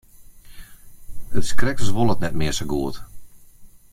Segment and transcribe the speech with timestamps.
[1.37, 2.95] It is krekt as wol it net mear sa goed.